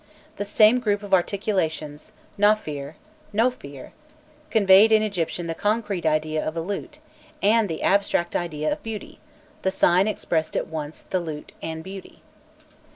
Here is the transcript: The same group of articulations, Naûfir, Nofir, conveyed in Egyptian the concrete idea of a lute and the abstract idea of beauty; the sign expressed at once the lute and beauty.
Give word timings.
The 0.37 0.45
same 0.45 0.79
group 0.79 1.03
of 1.03 1.13
articulations, 1.13 2.11
Naûfir, 2.35 2.95
Nofir, 3.33 3.91
conveyed 4.49 4.91
in 4.91 5.03
Egyptian 5.03 5.45
the 5.45 5.53
concrete 5.53 6.07
idea 6.07 6.43
of 6.43 6.57
a 6.57 6.59
lute 6.59 6.97
and 7.39 7.69
the 7.69 7.83
abstract 7.83 8.35
idea 8.35 8.71
of 8.71 8.81
beauty; 8.81 9.19
the 9.61 9.69
sign 9.69 10.07
expressed 10.07 10.57
at 10.57 10.65
once 10.65 11.03
the 11.03 11.19
lute 11.19 11.51
and 11.61 11.83
beauty. 11.83 12.23